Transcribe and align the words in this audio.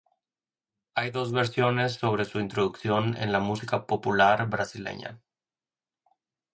Hay 0.95 1.11
dos 1.11 1.31
versiones 1.31 1.93
sobre 1.93 2.25
su 2.25 2.39
introducción 2.39 3.15
en 3.17 3.31
la 3.31 3.39
música 3.39 3.85
popular 3.85 4.49
brasileña. 4.49 5.21